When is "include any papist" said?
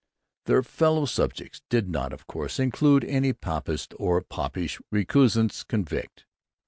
2.59-3.93